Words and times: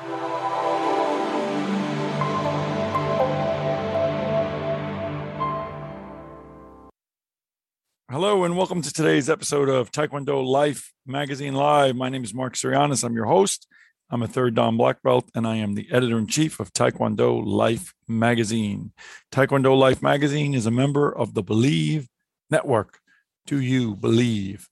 Hello 0.00 0.14
and 8.44 8.56
welcome 8.56 8.80
to 8.80 8.92
today's 8.92 9.28
episode 9.28 9.68
of 9.68 9.90
Taekwondo 9.90 10.46
Life 10.46 10.92
Magazine 11.04 11.54
Live. 11.54 11.96
My 11.96 12.08
name 12.08 12.22
is 12.22 12.32
Mark 12.32 12.54
Sirianis. 12.54 13.02
I'm 13.02 13.14
your 13.14 13.24
host. 13.24 13.66
I'm 14.08 14.22
a 14.22 14.28
third 14.28 14.54
Dan 14.54 14.76
black 14.76 15.02
belt, 15.02 15.28
and 15.34 15.48
I 15.48 15.56
am 15.56 15.74
the 15.74 15.88
editor 15.90 16.16
in 16.16 16.28
chief 16.28 16.60
of 16.60 16.72
Taekwondo 16.72 17.44
Life 17.44 17.92
Magazine. 18.06 18.92
Taekwondo 19.32 19.76
Life 19.76 20.00
Magazine 20.00 20.54
is 20.54 20.66
a 20.66 20.70
member 20.70 21.12
of 21.12 21.34
the 21.34 21.42
Bleav 21.42 22.06
Network. 22.50 23.00
Do 23.46 23.60
you 23.60 23.96
believe? 23.96 24.68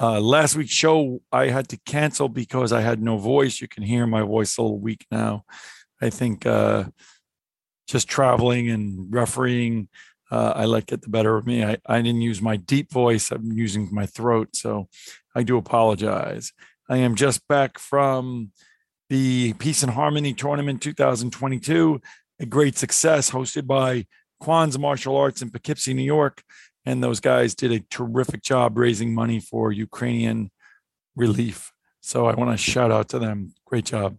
Uh, 0.00 0.20
last 0.20 0.54
week's 0.54 0.70
show, 0.70 1.20
I 1.32 1.48
had 1.48 1.68
to 1.70 1.76
cancel 1.84 2.28
because 2.28 2.72
I 2.72 2.82
had 2.82 3.02
no 3.02 3.18
voice. 3.18 3.60
You 3.60 3.66
can 3.66 3.82
hear 3.82 4.06
my 4.06 4.22
voice 4.22 4.56
a 4.56 4.62
little 4.62 4.78
weak 4.78 5.04
now. 5.10 5.44
I 6.00 6.08
think 6.10 6.46
uh, 6.46 6.84
just 7.88 8.06
traveling 8.06 8.70
and 8.70 9.12
refereeing, 9.12 9.88
uh, 10.30 10.52
I 10.54 10.66
let 10.66 10.86
get 10.86 11.02
the 11.02 11.08
better 11.08 11.36
of 11.36 11.46
me. 11.46 11.64
I, 11.64 11.78
I 11.84 12.00
didn't 12.00 12.20
use 12.20 12.40
my 12.40 12.56
deep 12.56 12.92
voice. 12.92 13.32
I'm 13.32 13.50
using 13.50 13.88
my 13.90 14.06
throat. 14.06 14.50
So 14.54 14.88
I 15.34 15.42
do 15.42 15.56
apologize. 15.56 16.52
I 16.88 16.98
am 16.98 17.16
just 17.16 17.48
back 17.48 17.80
from 17.80 18.52
the 19.10 19.54
Peace 19.54 19.82
and 19.82 19.92
Harmony 19.92 20.32
Tournament 20.32 20.80
2022, 20.80 22.00
a 22.38 22.46
great 22.46 22.78
success 22.78 23.32
hosted 23.32 23.66
by 23.66 24.06
Kwan's 24.38 24.78
Martial 24.78 25.16
Arts 25.16 25.42
in 25.42 25.50
Poughkeepsie, 25.50 25.94
New 25.94 26.02
York. 26.02 26.44
And 26.86 27.02
those 27.02 27.20
guys 27.20 27.54
did 27.54 27.72
a 27.72 27.80
terrific 27.90 28.42
job 28.42 28.78
raising 28.78 29.14
money 29.14 29.40
for 29.40 29.72
Ukrainian 29.72 30.50
relief. 31.16 31.72
So 32.00 32.26
I 32.26 32.34
want 32.34 32.50
to 32.50 32.56
shout 32.56 32.90
out 32.90 33.08
to 33.10 33.18
them. 33.18 33.52
Great 33.66 33.84
job. 33.84 34.16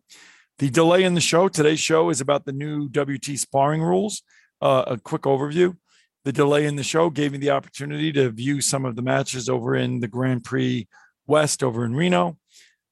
The 0.60 0.70
delay 0.70 1.04
in 1.04 1.14
the 1.14 1.22
show, 1.22 1.48
today's 1.48 1.80
show 1.80 2.10
is 2.10 2.22
about 2.22 2.46
the 2.46 2.52
new 2.52 2.90
WT 2.90 3.40
sparring 3.40 3.82
rules. 3.82 4.22
Uh, 4.62 4.84
a 4.88 4.98
quick 4.98 5.22
overview. 5.22 5.78
The 6.26 6.34
delay 6.34 6.66
in 6.66 6.76
the 6.76 6.84
show 6.84 7.10
gave 7.10 7.32
me 7.32 7.38
the 7.38 7.52
opportunity 7.52 8.12
to 8.12 8.30
view 8.30 8.60
some 8.60 8.84
of 8.84 8.98
the 8.98 9.02
matches 9.02 9.48
over 9.48 9.76
in 9.76 10.02
the 10.02 10.08
Grand 10.08 10.44
Prix 10.44 10.88
West 11.28 11.64
over 11.64 11.86
in 11.86 11.96
Reno 11.96 12.38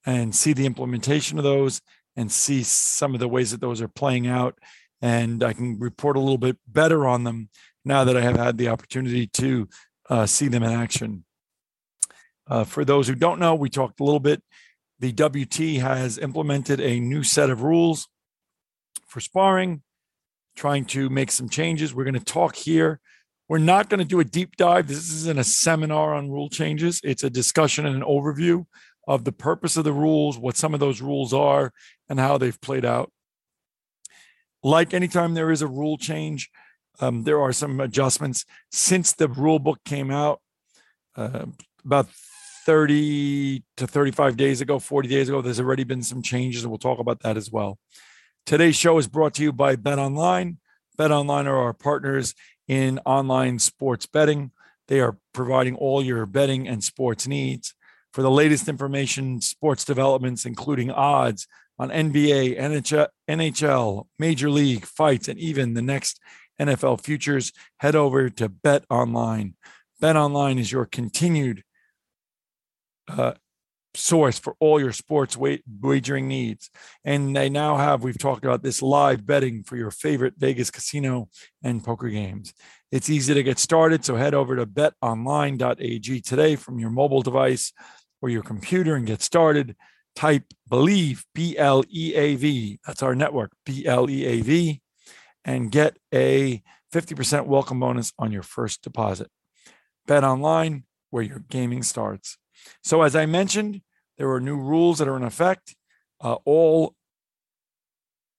and 0.06 0.34
see 0.34 0.54
the 0.54 0.66
implementation 0.66 1.38
of 1.38 1.44
those 1.44 1.82
and 2.16 2.32
see 2.32 2.64
some 2.64 3.14
of 3.14 3.20
the 3.20 3.28
ways 3.28 3.52
that 3.52 3.60
those 3.60 3.82
are 3.82 3.90
playing 3.90 4.28
out. 4.28 4.58
And 5.02 5.44
I 5.44 5.52
can 5.52 5.78
report 5.78 6.16
a 6.16 6.22
little 6.22 6.38
bit 6.38 6.58
better 6.68 7.06
on 7.06 7.26
them 7.26 7.50
now 7.88 8.04
that 8.04 8.18
I 8.18 8.22
have 8.22 8.38
had 8.38 8.58
the 8.58 8.70
opportunity 8.70 9.28
to 9.28 9.68
uh, 10.10 10.26
see 10.26 10.48
them 10.48 10.64
in 10.64 10.72
action. 10.72 11.24
Uh, 12.50 12.64
for 12.64 12.86
those 12.86 13.08
who 13.08 13.16
don't 13.16 13.40
know, 13.40 13.56
we 13.56 13.70
talked 13.70 14.00
a 14.00 14.04
little 14.04 14.20
bit. 14.20 14.42
The 15.00 15.12
WT 15.12 15.82
has 15.82 16.18
implemented 16.18 16.80
a 16.80 17.00
new 17.00 17.24
set 17.24 17.50
of 17.50 17.62
rules 17.62 18.08
for 19.08 19.20
sparring, 19.20 19.84
trying 20.56 20.86
to 20.86 21.10
make 21.10 21.32
some 21.32 21.50
changes. 21.50 21.94
We're 21.94 22.04
going 22.04 22.14
to 22.14 22.20
talk 22.20 22.56
here. 22.56 23.00
We're 23.50 23.60
not 23.60 23.90
going 23.90 24.00
to 24.00 24.06
do 24.06 24.20
a 24.20 24.26
deep 24.26 24.58
dive. 24.58 24.88
This 24.88 25.12
isn't 25.12 25.40
a 25.40 25.44
seminar 25.44 26.14
on 26.14 26.30
rule 26.30 26.50
changes, 26.50 27.00
it's 27.04 27.24
a 27.24 27.30
discussion 27.30 27.86
and 27.86 27.96
an 27.96 28.02
overview 28.02 28.66
of 29.08 29.24
the 29.24 29.32
purpose 29.32 29.78
of 29.78 29.86
the 29.86 29.94
rules, 29.94 30.38
what 30.38 30.58
some 30.58 30.74
of 30.74 30.82
those 30.82 31.02
rules 31.02 31.34
are, 31.34 31.72
and 32.10 32.20
how 32.20 32.38
they've 32.38 32.60
played 32.60 32.84
out. 32.84 33.12
Like 34.64 34.94
anytime 34.94 35.34
there 35.34 35.50
is 35.50 35.62
a 35.62 35.68
rule 35.68 35.98
change, 35.98 36.50
um, 37.00 37.24
there 37.24 37.42
are 37.42 37.54
some 37.54 37.80
adjustments. 37.80 38.46
Since 38.72 39.14
the 39.14 39.28
rule 39.28 39.60
book 39.60 39.80
came 39.86 40.12
out 40.12 40.42
uh, 41.16 41.46
about 41.86 42.08
30 42.66 43.64
to 43.78 43.88
35 43.88 44.38
days 44.38 44.62
ago, 44.62 44.80
40 44.80 45.08
days 45.08 45.30
ago, 45.30 45.42
there's 45.42 45.60
already 45.60 45.84
been 45.84 46.04
some 46.04 46.22
changes, 46.22 46.64
and 46.64 46.72
we'll 46.72 46.78
talk 46.78 47.00
about 47.00 47.22
that 47.22 47.38
as 47.38 47.52
well. 47.52 47.78
Today's 48.46 48.76
show 48.76 48.98
is 48.98 49.08
brought 49.08 49.34
to 49.36 49.44
you 49.44 49.52
by 49.52 49.76
Bet 49.76 50.00
Online. 50.00 50.58
Bet 50.98 51.12
Online 51.12 51.48
are 51.48 51.58
our 51.58 51.74
partners 51.74 52.34
in 52.68 53.00
online 53.06 53.60
sports 53.60 54.06
betting. 54.06 54.52
They 54.88 55.00
are 55.00 55.18
providing 55.34 55.76
all 55.76 56.04
your 56.04 56.26
betting 56.26 56.68
and 56.68 56.84
sports 56.84 57.28
needs. 57.28 57.74
For 58.14 58.22
the 58.22 58.32
latest 58.32 58.68
information, 58.68 59.42
sports 59.42 59.86
developments, 59.86 60.46
including 60.46 60.92
odds 60.92 61.48
on 61.78 61.90
NBA, 61.90 62.60
NHL, 62.60 63.08
NHL, 63.30 64.08
Major 64.18 64.50
League 64.50 64.86
fights, 64.86 65.28
and 65.28 65.40
even 65.40 65.74
the 65.74 65.82
next 65.82 66.20
NFL 66.60 67.02
futures, 67.02 67.52
head 67.80 67.96
over 67.96 68.30
to 68.30 68.50
Bet 68.50 68.86
Online. 68.90 69.56
Bet 70.00 70.16
Online 70.16 70.60
is 70.60 70.72
your 70.72 70.86
continued 70.86 71.64
uh, 73.08 73.34
source 73.98 74.40
for 74.40 74.56
all 74.60 74.80
your 74.80 74.92
sports 74.92 75.36
wagering 75.38 76.28
needs. 76.28 76.70
And 77.04 77.36
they 77.36 77.50
now 77.50 77.78
have, 77.78 78.04
we've 78.04 78.18
talked 78.18 78.46
about 78.46 78.64
this 78.64 78.82
live 78.82 79.26
betting 79.26 79.64
for 79.64 79.76
your 79.76 79.92
favorite 79.92 80.36
Vegas 80.38 80.70
casino 80.70 81.30
and 81.64 81.84
poker 81.84 82.10
games. 82.10 82.54
It's 82.92 83.10
easy 83.10 83.34
to 83.34 83.44
get 83.44 83.60
started. 83.60 84.06
So 84.06 84.16
head 84.16 84.34
over 84.34 84.56
to 84.56 84.66
betonline.ag 84.66 86.22
today 86.22 86.56
from 86.56 86.80
your 86.80 86.90
mobile 86.90 87.22
device 87.22 87.74
or 88.22 88.30
your 88.30 88.44
computer 88.44 88.96
and 88.96 89.06
get 89.06 89.22
started, 89.22 89.76
type 90.16 90.46
Believe, 90.70 91.26
B 91.34 91.58
L 91.58 91.84
E 91.90 92.14
A 92.16 92.36
V. 92.36 92.80
That's 92.86 93.04
our 93.04 93.16
network, 93.16 93.52
B 93.66 93.86
L 93.86 94.10
E 94.10 94.26
A 94.26 94.42
V, 94.42 94.82
and 95.48 95.72
get 95.72 95.98
a 96.14 96.62
50% 96.94 97.48
welcome 97.48 97.80
bonus 97.80 98.14
on 98.20 98.32
your 98.32 98.44
first 98.44 98.84
deposit. 98.84 99.32
Bet 100.06 100.24
online 100.24 100.84
where 101.10 101.24
your 101.24 101.40
gaming 101.50 101.82
starts. 101.82 102.38
So, 102.84 103.02
as 103.02 103.16
I 103.16 103.26
mentioned, 103.26 103.82
there 104.18 104.30
are 104.32 104.42
new 104.42 104.58
rules 104.58 105.00
that 105.00 105.08
are 105.08 105.18
in 105.18 105.24
effect. 105.24 105.76
Uh, 106.22 106.36
all 106.46 106.94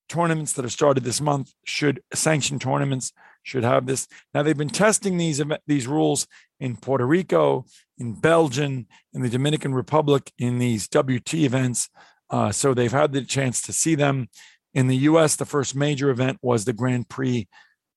tournaments 0.08 0.52
that 0.54 0.64
are 0.64 0.70
started 0.70 1.04
this 1.04 1.20
month 1.20 1.52
should 1.64 2.00
sanction 2.14 2.58
tournaments 2.58 3.12
should 3.42 3.64
have 3.64 3.86
this. 3.86 4.06
Now 4.34 4.42
they've 4.42 4.56
been 4.56 4.69
testing 4.69 5.16
these 5.16 5.40
these 5.66 5.86
rules 5.86 6.26
in 6.60 6.76
Puerto 6.76 7.06
Rico, 7.06 7.64
in 7.98 8.14
Belgium, 8.14 8.86
in 9.12 9.22
the 9.22 9.28
Dominican 9.28 9.75
Republic, 9.75 10.32
in 10.38 10.58
these 10.58 10.88
WT 10.88 11.34
events. 11.34 11.88
Uh, 12.30 12.52
so 12.52 12.75
they've 12.75 12.92
had 12.92 13.12
the 13.12 13.22
chance 13.22 13.62
to 13.62 13.72
see 13.72 13.94
them. 13.94 14.28
In 14.75 14.87
the 14.87 14.97
U.S., 14.97 15.37
the 15.37 15.47
first 15.47 15.75
major 15.75 16.11
event 16.11 16.39
was 16.43 16.65
the 16.65 16.73
Grand 16.73 17.09
Prix 17.09 17.49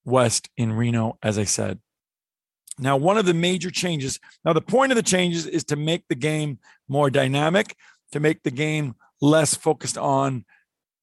West 0.06 0.50
in 0.58 0.74
Reno, 0.74 1.18
as 1.22 1.38
I 1.38 1.44
said. 1.44 1.80
Now, 2.80 2.98
one 2.98 3.18
of 3.18 3.26
the 3.26 3.34
major 3.34 3.70
changes. 3.70 4.20
Now, 4.44 4.54
the 4.54 4.62
point 4.62 4.92
of 4.92 4.96
the 4.96 5.04
changes 5.04 5.46
is 5.46 5.64
to 5.66 5.76
make 5.76 6.08
the 6.08 6.16
game 6.16 6.60
more 6.88 7.10
dynamic, 7.10 7.76
to 8.12 8.20
make 8.20 8.44
the 8.44 8.52
game 8.52 8.96
less 9.22 9.54
focused 9.54 9.98
on 9.98 10.46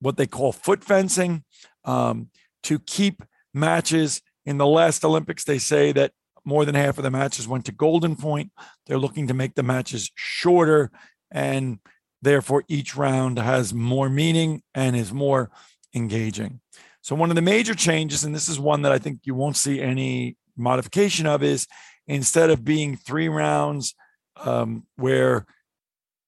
what 0.01 0.17
they 0.17 0.27
call 0.27 0.53
foot 0.53 0.83
fencing, 0.83 1.45
um, 1.85 2.31
to 2.65 2.79
keep 2.81 3.23
matches 3.55 4.23
in 4.45 4.59
the 4.59 4.67
last 4.67 5.05
Olympics. 5.05 5.45
They 5.45 5.59
say 5.59 5.93
that 5.93 6.13
more 6.45 6.65
than 6.65 6.75
half 6.75 6.99
of 6.99 7.05
the 7.05 7.11
matches 7.11 7.47
went 7.47 7.67
to 7.67 7.73
Golden 7.73 8.17
Point. 8.17 8.51
They're 8.87 8.99
looking 8.99 9.27
to 9.29 9.35
make 9.35 9.55
the 9.55 9.63
matches 9.63 10.11
shorter, 10.15 10.91
and 11.31 11.79
therefore 12.23 12.65
each 12.69 12.97
round 12.97 13.39
has 13.39 13.73
more 13.73 14.09
meaning 14.09 14.63
and 14.75 14.97
is 14.97 15.13
more 15.13 15.51
engaging. 15.95 16.61
So, 17.01 17.15
one 17.15 17.31
of 17.31 17.37
the 17.37 17.43
major 17.43 17.75
changes, 17.75 18.25
and 18.25 18.35
this 18.35 18.49
is 18.49 18.59
one 18.59 18.83
that 18.83 18.93
I 18.93 18.99
think 18.99 19.21
you 19.25 19.35
won't 19.35 19.57
see 19.57 19.81
any 19.81 20.37
modification 20.57 21.27
of, 21.27 21.43
is 21.43 21.67
instead 22.07 22.51
of 22.51 22.65
being 22.65 22.97
three 22.97 23.29
rounds 23.29 23.95
um, 24.37 24.87
where 24.97 25.47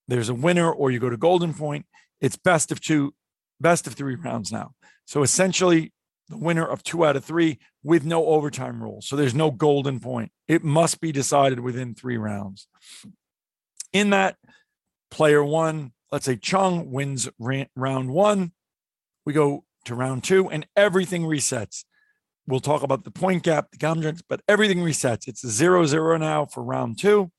there's 0.08 0.28
a 0.28 0.34
winner 0.34 0.70
or 0.70 0.90
you 0.90 0.98
go 0.98 1.10
to 1.10 1.16
Golden 1.16 1.54
Point, 1.54 1.86
it's 2.20 2.36
best 2.36 2.72
of 2.72 2.80
two 2.80 3.14
best 3.60 3.86
of 3.86 3.94
three 3.94 4.14
rounds 4.14 4.50
now. 4.50 4.72
So 5.04 5.22
essentially, 5.22 5.92
the 6.28 6.38
winner 6.38 6.64
of 6.64 6.82
two 6.82 7.04
out 7.04 7.16
of 7.16 7.24
three 7.24 7.58
with 7.82 8.04
no 8.04 8.26
overtime 8.26 8.82
rule. 8.82 9.02
So 9.02 9.16
there's 9.16 9.34
no 9.34 9.50
golden 9.50 10.00
point. 10.00 10.30
It 10.48 10.62
must 10.62 11.00
be 11.00 11.12
decided 11.12 11.60
within 11.60 11.94
three 11.94 12.16
rounds. 12.16 12.68
In 13.92 14.10
that, 14.10 14.36
player 15.10 15.44
one, 15.44 15.92
let's 16.12 16.24
say 16.24 16.36
Chung 16.36 16.90
wins 16.90 17.28
round 17.38 18.10
one. 18.10 18.52
We 19.26 19.32
go 19.32 19.64
to 19.84 19.94
round 19.94 20.24
two, 20.24 20.48
and 20.50 20.66
everything 20.76 21.22
resets. 21.22 21.84
We'll 22.46 22.60
talk 22.60 22.82
about 22.82 23.04
the 23.04 23.10
point 23.10 23.42
gap, 23.42 23.70
the 23.70 23.78
counter, 23.78 24.14
but 24.28 24.42
everything 24.48 24.78
resets. 24.78 25.28
It's 25.28 25.46
zero 25.46 25.86
zero 25.86 26.16
now 26.16 26.46
for 26.46 26.62
round 26.62 26.98
two. 26.98 27.30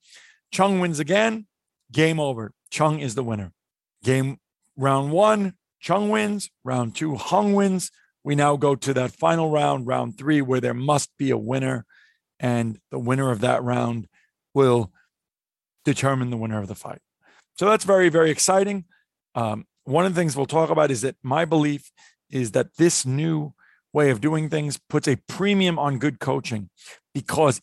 Chung 0.51 0.79
wins 0.79 0.99
again. 0.99 1.47
Game 1.91 2.19
over. 2.19 2.53
Chung 2.69 2.99
is 2.99 3.15
the 3.15 3.23
winner. 3.23 3.51
Game 4.03 4.37
round 4.77 5.11
one, 5.11 5.53
Chung 5.79 6.09
wins, 6.09 6.49
round 6.63 6.95
two, 6.95 7.15
Hung 7.15 7.53
wins. 7.53 7.91
We 8.23 8.35
now 8.35 8.55
go 8.55 8.75
to 8.75 8.93
that 8.93 9.11
final 9.11 9.49
round, 9.49 9.87
round 9.87 10.17
three, 10.17 10.41
where 10.41 10.61
there 10.61 10.73
must 10.73 11.09
be 11.17 11.31
a 11.31 11.37
winner. 11.37 11.85
And 12.39 12.79
the 12.91 12.99
winner 12.99 13.31
of 13.31 13.41
that 13.41 13.63
round 13.63 14.07
will 14.53 14.91
determine 15.85 16.29
the 16.29 16.37
winner 16.37 16.59
of 16.59 16.67
the 16.67 16.75
fight. 16.75 17.01
So 17.57 17.69
that's 17.69 17.85
very, 17.85 18.09
very 18.09 18.31
exciting. 18.31 18.85
Um, 19.35 19.65
one 19.83 20.05
of 20.05 20.13
the 20.13 20.19
things 20.19 20.35
we'll 20.35 20.45
talk 20.45 20.69
about 20.69 20.91
is 20.91 21.01
that 21.01 21.15
my 21.23 21.45
belief 21.45 21.91
is 22.29 22.51
that 22.51 22.77
this 22.77 23.05
new 23.05 23.53
way 23.93 24.09
of 24.09 24.21
doing 24.21 24.49
things 24.49 24.79
puts 24.89 25.07
a 25.07 25.17
premium 25.27 25.77
on 25.77 25.99
good 25.99 26.19
coaching 26.19 26.69
because 27.13 27.61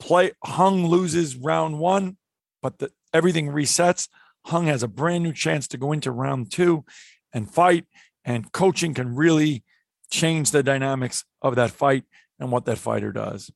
play 0.00 0.32
Hung 0.44 0.86
loses 0.86 1.36
round 1.36 1.78
one, 1.78 2.16
but 2.62 2.78
the, 2.78 2.90
everything 3.12 3.48
resets. 3.48 4.08
Hung 4.46 4.66
has 4.66 4.82
a 4.82 4.88
brand 4.88 5.22
new 5.22 5.32
chance 5.32 5.68
to 5.68 5.76
go 5.76 5.92
into 5.92 6.10
round 6.10 6.50
two 6.50 6.84
and 7.32 7.50
fight, 7.50 7.84
and 8.24 8.50
coaching 8.52 8.94
can 8.94 9.14
really 9.14 9.62
change 10.10 10.50
the 10.50 10.62
dynamics 10.62 11.24
of 11.42 11.54
that 11.54 11.70
fight 11.70 12.04
and 12.38 12.50
what 12.50 12.64
that 12.64 12.78
fighter 12.78 13.12
does. 13.12 13.50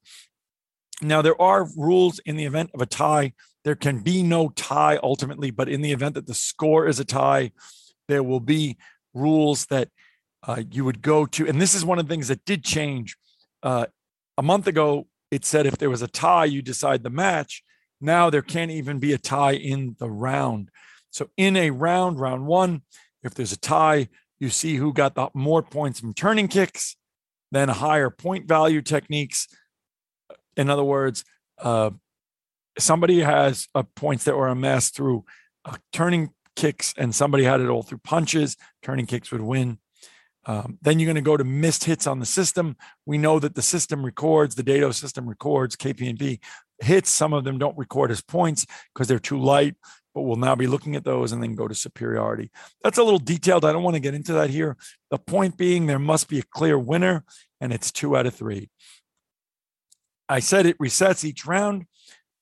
Now, 1.02 1.22
there 1.22 1.40
are 1.40 1.68
rules 1.76 2.20
in 2.20 2.36
the 2.36 2.44
event 2.44 2.70
of 2.74 2.80
a 2.80 2.86
tie. 2.86 3.32
There 3.64 3.74
can 3.74 4.00
be 4.00 4.22
no 4.22 4.50
tie 4.50 4.98
ultimately, 5.02 5.50
but 5.50 5.68
in 5.68 5.80
the 5.80 5.92
event 5.92 6.14
that 6.14 6.26
the 6.26 6.34
score 6.34 6.86
is 6.86 7.00
a 7.00 7.04
tie, 7.04 7.52
there 8.08 8.22
will 8.22 8.40
be 8.40 8.76
rules 9.14 9.66
that 9.66 9.88
uh, 10.46 10.62
you 10.70 10.84
would 10.84 11.00
go 11.00 11.24
to. 11.26 11.48
And 11.48 11.60
this 11.60 11.74
is 11.74 11.84
one 11.84 11.98
of 11.98 12.06
the 12.06 12.12
things 12.12 12.28
that 12.28 12.44
did 12.44 12.62
change. 12.62 13.16
Uh, 13.62 13.86
a 14.36 14.42
month 14.42 14.66
ago, 14.66 15.06
it 15.30 15.44
said 15.44 15.66
if 15.66 15.78
there 15.78 15.90
was 15.90 16.02
a 16.02 16.08
tie, 16.08 16.44
you 16.44 16.60
decide 16.60 17.02
the 17.02 17.10
match. 17.10 17.62
Now 18.00 18.28
there 18.28 18.42
can't 18.42 18.70
even 18.70 18.98
be 18.98 19.12
a 19.12 19.18
tie 19.18 19.54
in 19.54 19.96
the 19.98 20.10
round. 20.10 20.70
So 21.10 21.30
in 21.36 21.56
a 21.56 21.70
round, 21.70 22.20
round 22.20 22.46
one, 22.46 22.82
if 23.22 23.34
there's 23.34 23.52
a 23.52 23.58
tie, 23.58 24.08
you 24.38 24.50
see 24.50 24.76
who 24.76 24.92
got 24.92 25.14
the 25.14 25.28
more 25.32 25.62
points 25.62 26.00
from 26.00 26.12
turning 26.12 26.48
kicks, 26.48 26.96
then 27.50 27.68
higher 27.68 28.10
point 28.10 28.46
value 28.46 28.82
techniques. 28.82 29.48
In 30.56 30.68
other 30.68 30.84
words, 30.84 31.24
uh, 31.58 31.90
somebody 32.78 33.20
has 33.20 33.68
uh, 33.74 33.82
points 33.94 34.24
that 34.24 34.36
were 34.36 34.48
amassed 34.48 34.94
through 34.94 35.24
uh, 35.64 35.76
turning 35.92 36.30
kicks, 36.56 36.94
and 36.96 37.14
somebody 37.14 37.44
had 37.44 37.60
it 37.60 37.68
all 37.68 37.82
through 37.82 37.98
punches. 37.98 38.56
Turning 38.82 39.06
kicks 39.06 39.30
would 39.32 39.40
win. 39.40 39.78
Um, 40.46 40.78
then 40.82 40.98
you're 40.98 41.06
going 41.06 41.14
to 41.16 41.22
go 41.22 41.36
to 41.36 41.44
missed 41.44 41.84
hits 41.84 42.06
on 42.06 42.18
the 42.18 42.26
system. 42.26 42.76
We 43.06 43.16
know 43.18 43.38
that 43.38 43.54
the 43.54 43.62
system 43.62 44.04
records, 44.04 44.54
the 44.54 44.62
Daedo 44.62 44.92
system 44.92 45.28
records 45.28 45.74
KPNP 45.76 46.40
hits. 46.80 47.10
Some 47.10 47.32
of 47.32 47.44
them 47.44 47.58
don't 47.58 47.78
record 47.78 48.10
as 48.10 48.20
points 48.20 48.66
because 48.92 49.08
they're 49.08 49.18
too 49.18 49.40
light, 49.40 49.74
but 50.14 50.22
we'll 50.22 50.36
now 50.36 50.54
be 50.54 50.66
looking 50.66 50.96
at 50.96 51.04
those 51.04 51.32
and 51.32 51.42
then 51.42 51.54
go 51.54 51.66
to 51.66 51.74
superiority. 51.74 52.50
That's 52.82 52.98
a 52.98 53.02
little 53.02 53.18
detailed. 53.18 53.64
I 53.64 53.72
don't 53.72 53.82
want 53.82 53.94
to 53.94 54.00
get 54.00 54.14
into 54.14 54.34
that 54.34 54.50
here. 54.50 54.76
The 55.10 55.18
point 55.18 55.56
being, 55.56 55.86
there 55.86 55.98
must 55.98 56.28
be 56.28 56.40
a 56.40 56.44
clear 56.50 56.78
winner, 56.78 57.24
and 57.60 57.72
it's 57.72 57.90
two 57.90 58.16
out 58.16 58.26
of 58.26 58.34
three. 58.34 58.68
I 60.28 60.40
said 60.40 60.66
it 60.66 60.78
resets 60.78 61.24
each 61.24 61.46
round. 61.46 61.86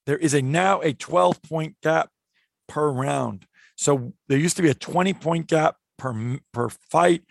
There 0.06 0.18
is 0.18 0.34
a 0.34 0.42
now 0.42 0.80
a 0.80 0.92
12 0.92 1.42
point 1.42 1.76
gap 1.82 2.10
per 2.68 2.90
round. 2.90 3.46
So 3.76 4.12
there 4.28 4.38
used 4.38 4.56
to 4.56 4.62
be 4.62 4.70
a 4.70 4.74
20 4.74 5.14
point 5.14 5.46
gap 5.46 5.76
per 5.98 6.38
per 6.52 6.68
fight 6.68 7.22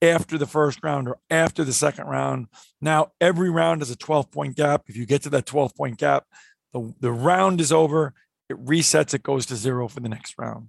after 0.00 0.36
the 0.36 0.46
first 0.46 0.80
round 0.82 1.08
or 1.08 1.18
after 1.30 1.64
the 1.64 1.72
second 1.72 2.06
round. 2.06 2.46
Now 2.80 3.12
every 3.20 3.50
round 3.50 3.82
is 3.82 3.90
a 3.90 3.96
12 3.96 4.30
point 4.30 4.56
gap. 4.56 4.84
If 4.88 4.96
you 4.96 5.06
get 5.06 5.22
to 5.22 5.30
that 5.30 5.46
12 5.46 5.74
point 5.74 5.98
gap, 5.98 6.24
the, 6.72 6.94
the 7.00 7.12
round 7.12 7.60
is 7.60 7.72
over. 7.72 8.14
It 8.48 8.62
resets, 8.64 9.14
it 9.14 9.22
goes 9.22 9.46
to 9.46 9.56
zero 9.56 9.88
for 9.88 10.00
the 10.00 10.08
next 10.08 10.34
round. 10.38 10.68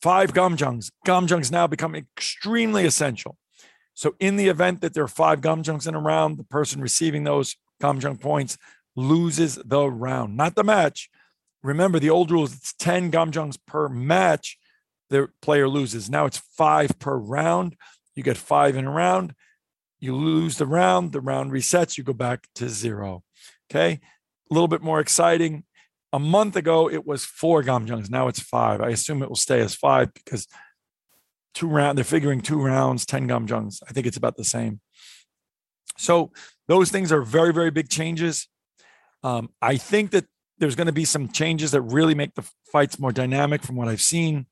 Five 0.00 0.32
gamjangs. 0.32 0.90
Gamjangs 1.06 1.50
now 1.50 1.66
become 1.66 1.94
extremely 1.94 2.86
essential. 2.86 3.36
So 3.94 4.14
in 4.20 4.36
the 4.36 4.46
event 4.46 4.80
that 4.80 4.94
there 4.94 5.02
are 5.02 5.08
five 5.08 5.40
gamjangs 5.40 5.88
in 5.88 5.96
a 5.96 6.00
round, 6.00 6.38
the 6.38 6.44
person 6.44 6.80
receiving 6.80 7.24
those 7.24 7.56
gamjang 7.82 8.20
points 8.20 8.56
loses 8.98 9.58
the 9.64 9.88
round, 9.88 10.36
not 10.36 10.56
the 10.56 10.64
match. 10.64 11.08
Remember 11.62 11.98
the 11.98 12.10
old 12.10 12.30
rules, 12.30 12.54
it's 12.54 12.74
10 12.74 13.10
gamjangs 13.10 13.56
per 13.66 13.88
match. 13.88 14.58
The 15.10 15.28
player 15.40 15.68
loses. 15.68 16.10
Now 16.10 16.26
it's 16.26 16.38
five 16.56 16.98
per 16.98 17.16
round. 17.16 17.76
You 18.14 18.22
get 18.22 18.36
five 18.36 18.76
in 18.76 18.86
a 18.86 18.90
round. 18.90 19.34
You 20.00 20.14
lose 20.14 20.58
the 20.58 20.66
round. 20.66 21.12
The 21.12 21.20
round 21.20 21.52
resets. 21.52 21.96
You 21.96 22.04
go 22.04 22.12
back 22.12 22.46
to 22.56 22.68
zero. 22.68 23.22
Okay. 23.70 24.00
A 24.50 24.54
little 24.54 24.68
bit 24.68 24.82
more 24.82 25.00
exciting. 25.00 25.64
A 26.12 26.18
month 26.18 26.56
ago, 26.56 26.90
it 26.90 27.06
was 27.06 27.24
four 27.24 27.62
gamjangs. 27.62 28.10
Now 28.10 28.28
it's 28.28 28.40
five. 28.40 28.80
I 28.80 28.90
assume 28.90 29.22
it 29.22 29.28
will 29.28 29.36
stay 29.36 29.60
as 29.60 29.74
five 29.74 30.12
because 30.12 30.46
two 31.54 31.68
round. 31.68 31.96
They're 31.96 32.04
figuring 32.04 32.40
two 32.40 32.60
rounds, 32.60 33.06
ten 33.06 33.28
gamjangs. 33.28 33.82
I 33.88 33.92
think 33.92 34.06
it's 34.06 34.16
about 34.16 34.36
the 34.36 34.44
same. 34.44 34.80
So 35.96 36.32
those 36.66 36.90
things 36.90 37.12
are 37.12 37.22
very, 37.22 37.52
very 37.52 37.70
big 37.70 37.88
changes. 37.88 38.48
Um, 39.22 39.50
I 39.60 39.76
think 39.76 40.10
that 40.12 40.26
there's 40.58 40.74
going 40.74 40.86
to 40.86 40.92
be 40.92 41.04
some 41.04 41.28
changes 41.28 41.70
that 41.72 41.82
really 41.82 42.14
make 42.14 42.34
the 42.34 42.48
fights 42.72 42.98
more 42.98 43.12
dynamic 43.12 43.62
from 43.62 43.76
what 43.76 43.88
I've 43.88 44.00
seen. 44.00 44.46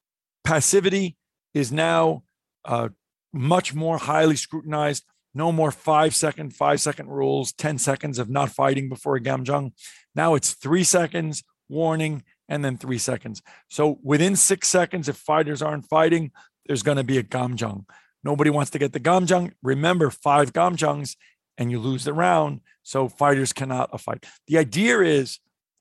Passivity 0.44 1.16
is 1.54 1.72
now 1.72 2.22
uh, 2.64 2.90
much 3.32 3.74
more 3.74 3.98
highly 3.98 4.36
scrutinized. 4.36 5.04
No 5.34 5.52
more 5.52 5.70
five 5.70 6.14
second, 6.14 6.54
five 6.54 6.80
second 6.80 7.08
rules, 7.08 7.52
10 7.52 7.78
seconds 7.78 8.18
of 8.18 8.30
not 8.30 8.50
fighting 8.50 8.88
before 8.88 9.16
a 9.16 9.20
Gamjang. 9.20 9.72
Now 10.14 10.34
it's 10.34 10.54
three 10.54 10.84
seconds, 10.84 11.42
warning, 11.68 12.22
and 12.48 12.64
then 12.64 12.78
three 12.78 12.98
seconds. 12.98 13.42
So 13.68 13.98
within 14.02 14.36
six 14.36 14.68
seconds, 14.68 15.08
if 15.08 15.16
fighters 15.16 15.60
aren't 15.60 15.88
fighting, 15.88 16.30
there's 16.66 16.82
going 16.82 16.96
to 16.96 17.04
be 17.04 17.18
a 17.18 17.22
Gamjang. 17.22 17.84
Nobody 18.24 18.50
wants 18.50 18.70
to 18.70 18.78
get 18.78 18.92
the 18.92 19.00
Gamjang. 19.00 19.52
Remember, 19.62 20.10
five 20.10 20.52
Gamjangs 20.52 21.16
and 21.58 21.70
you 21.70 21.80
lose 21.80 22.04
the 22.04 22.12
round. 22.12 22.60
So 22.86 23.08
fighters 23.08 23.52
cannot 23.52 24.00
fight. 24.00 24.24
The 24.46 24.58
idea 24.58 25.00
is 25.00 25.40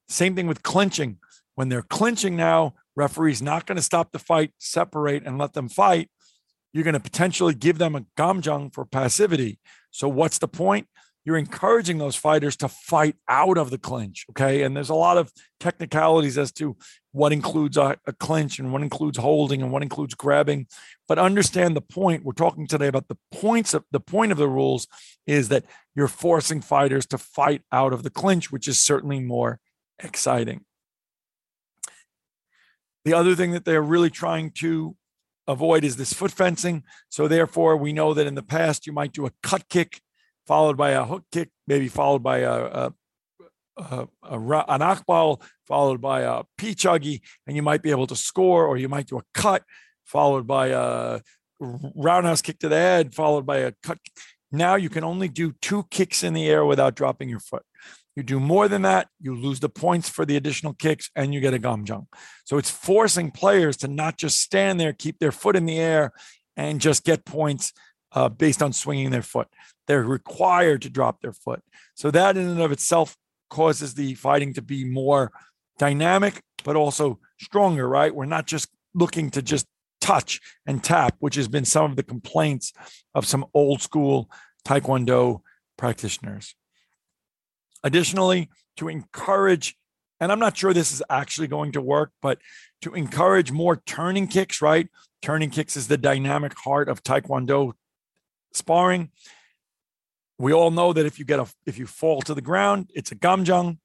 same 0.10 0.36
thing 0.36 0.48
with 0.48 0.64
clinching. 0.64 1.18
When 1.54 1.70
they're 1.70 1.84
clinching 1.84 2.36
now, 2.36 2.74
referee's 2.96 3.42
not 3.42 3.66
going 3.66 3.76
to 3.76 3.82
stop 3.82 4.12
the 4.12 4.20
fight, 4.20 4.52
separate, 4.58 5.26
and 5.26 5.38
let 5.38 5.54
them 5.54 5.70
fight 5.70 6.10
you're 6.76 6.84
going 6.84 6.94
to 6.94 7.00
potentially 7.00 7.54
give 7.54 7.78
them 7.78 7.96
a 7.96 8.02
gamjang 8.18 8.74
for 8.74 8.84
passivity. 8.84 9.60
So 9.92 10.10
what's 10.10 10.40
the 10.40 10.50
point? 10.50 10.88
You're 11.26 11.38
encouraging 11.38 11.98
those 11.98 12.16
fighters 12.16 12.56
to 12.58 12.68
fight 12.68 13.16
out 13.28 13.58
of 13.58 13.72
the 13.72 13.80
clinch. 13.80 14.26
Okay. 14.30 14.62
And 14.62 14.76
there's 14.76 14.90
a 14.90 14.96
lot 14.96 15.18
of 15.18 15.32
technicalities 15.60 16.38
as 16.38 16.52
to 16.54 16.78
what 17.12 17.34
includes 17.34 17.78
a, 17.78 17.98
a 18.06 18.14
clinch 18.14 18.60
and 18.60 18.72
what 18.72 18.84
includes 18.84 19.18
holding 19.18 19.62
and 19.62 19.72
what 19.72 19.82
includes 19.82 20.14
grabbing. 20.14 20.68
But 21.08 21.18
understand 21.18 21.76
the 21.76 21.82
point. 21.82 22.24
We're 22.24 22.34
talking 22.34 22.68
today 22.68 22.88
about 22.88 23.08
the 23.08 23.18
points 23.32 23.74
of 23.74 23.84
the 23.92 24.00
point 24.00 24.32
of 24.32 24.38
the 24.38 24.48
rules 24.48 24.88
is 25.26 25.50
that 25.50 25.66
you're 25.96 26.08
forcing 26.08 26.62
fighters 26.62 27.06
to 27.08 27.18
fight 27.18 27.64
out 27.72 27.92
of 27.92 28.04
the 28.04 28.12
clinch, 28.12 28.52
which 28.52 28.68
is 28.68 28.80
certainly 28.80 29.20
more 29.20 29.60
exciting. 30.00 30.66
The 33.04 33.14
other 33.14 33.36
thing 33.36 33.52
that 33.52 33.66
they're 33.66 33.82
really 33.82 34.10
trying 34.10 34.52
to 34.52 34.96
avoid 35.48 35.84
is 35.84 35.96
this 35.96 36.14
foot 36.14 36.32
fencing. 36.32 36.84
So 37.10 37.28
therefore, 37.28 37.78
we 37.78 37.94
know 37.94 38.14
that 38.14 38.28
in 38.28 38.36
the 38.36 38.44
past 38.44 38.88
you 38.88 38.94
might 38.94 39.14
do 39.14 39.26
a 39.26 39.32
cut 39.44 39.70
kick 39.70 40.02
followed 40.46 40.78
by 40.78 40.92
a 40.92 41.06
hook 41.06 41.24
kick, 41.32 41.50
maybe 41.68 41.88
followed 41.88 42.24
by 42.24 42.40
a, 42.40 42.54
a, 42.54 42.94
a, 43.78 44.08
a 44.24 44.38
an 44.40 44.82
akbal, 44.82 45.42
followed 45.68 46.02
by 46.02 46.22
a 46.22 46.44
pichagi, 46.58 47.22
and 47.48 47.56
you 47.56 47.62
might 47.62 47.82
be 47.82 47.92
able 47.92 48.08
to 48.08 48.16
score, 48.16 48.66
or 48.66 48.78
you 48.78 48.90
might 48.90 49.08
do 49.08 49.18
a 49.18 49.24
cut 49.34 49.64
followed 50.06 50.48
by 50.48 50.68
a 50.68 51.20
roundhouse 51.60 52.42
kick 52.42 52.60
to 52.60 52.70
the 52.70 52.76
head, 52.76 53.14
followed 53.14 53.46
by 53.46 53.58
a 53.58 53.74
cut. 53.84 53.98
Now 54.52 54.76
you 54.76 54.90
can 54.90 55.04
only 55.04 55.28
do 55.28 55.54
two 55.62 55.86
kicks 55.92 56.24
in 56.24 56.34
the 56.34 56.48
air 56.48 56.66
without 56.66 56.96
dropping 56.96 57.30
your 57.30 57.40
foot. 57.40 57.64
You 58.16 58.24
do 58.24 58.40
more 58.40 58.70
than 58.70 58.84
that, 58.84 59.10
you 59.20 59.36
lose 59.36 59.60
the 59.60 59.68
points 59.68 60.08
for 60.08 60.26
the 60.26 60.38
additional 60.38 60.74
kicks 60.74 61.10
and 61.16 61.34
you 61.34 61.42
get 61.42 61.54
a 61.54 61.60
gamjang. 61.60 62.06
So 62.46 62.58
it's 62.58 62.70
forcing 62.70 63.32
players 63.32 63.76
to 63.78 63.90
not 63.90 64.18
just 64.18 64.40
stand 64.40 64.80
there, 64.80 64.94
keep 64.94 65.20
their 65.20 65.34
foot 65.34 65.58
in 65.58 65.66
the 65.66 65.80
air, 65.80 66.14
and 66.56 66.80
just 66.80 67.04
get 67.04 67.26
points 67.26 67.74
uh, 68.16 68.30
based 68.30 68.64
on 68.64 68.74
swinging 68.74 69.12
their 69.12 69.22
foot. 69.22 69.50
They're 69.88 70.04
required 70.04 70.82
to 70.84 70.90
drop 70.90 71.22
their 71.22 71.34
foot. 71.34 71.62
So 71.94 72.10
that 72.12 72.38
in 72.38 72.48
and 72.48 72.62
of 72.62 72.72
itself 72.72 73.16
causes 73.50 73.94
the 73.94 74.16
fighting 74.16 74.54
to 74.54 74.62
be 74.62 74.86
more 74.86 75.32
dynamic, 75.78 76.42
but 76.64 76.76
also 76.76 77.20
stronger, 77.40 77.88
right? 77.88 78.16
We're 78.16 78.26
not 78.26 78.48
just 78.48 78.70
looking 78.94 79.30
to 79.32 79.42
just 79.42 79.68
touch 80.02 80.40
and 80.66 80.84
tap, 80.84 81.16
which 81.20 81.36
has 81.36 81.48
been 81.48 81.66
some 81.66 81.92
of 81.92 81.98
the 81.98 82.04
complaints 82.04 82.72
of 83.14 83.26
some 83.26 83.46
old 83.54 83.82
school 83.82 84.30
Taekwondo 84.66 85.42
practitioners. 85.78 86.56
Additionally, 87.84 88.50
to 88.78 88.88
encourage, 88.88 89.76
and 90.20 90.32
I'm 90.32 90.40
not 90.40 90.58
sure 90.58 90.74
this 90.74 90.92
is 90.92 91.04
actually 91.10 91.48
going 91.48 91.74
to 91.74 91.82
work, 91.82 92.12
but 92.22 92.40
to 92.82 92.94
encourage 92.94 93.52
more 93.52 93.76
turning 93.86 94.28
kicks, 94.28 94.62
right? 94.62 94.88
Turning 95.22 95.50
kicks 95.50 95.76
is 95.76 95.88
the 95.88 95.98
dynamic 95.98 96.58
heart 96.58 96.88
of 96.88 97.04
Taekwondo 97.04 97.74
sparring. 98.56 99.12
We 100.38 100.54
all 100.54 100.72
know 100.72 100.94
that 100.94 101.06
if 101.06 101.18
you 101.20 101.26
get 101.26 101.40
a 101.40 101.48
if 101.66 101.78
you 101.78 101.86
fall 101.86 102.22
to 102.24 102.34
the 102.34 102.42
ground, 102.42 102.92
it's 102.94 103.12
a 103.12 103.16
gamjang. 103.16 103.78